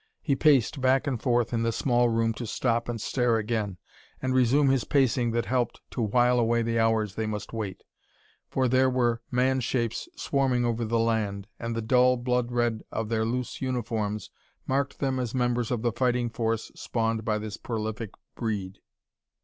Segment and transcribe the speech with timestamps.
[0.23, 3.77] He paced back and forth in the small room to stop and stare again,
[4.19, 7.83] and resume his pacing that helped to while away the hours they must wait.
[8.49, 13.09] For there were man shapes swarming over the land, and the dull, blood red of
[13.09, 14.31] their loose uniforms
[14.65, 18.79] marked them as members of the fighting force spawned by this prolific breed.